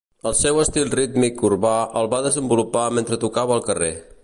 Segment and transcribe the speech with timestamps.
[0.27, 3.95] El seu estil rítmic urbà el va desenvolupar mentre tocava al carrer.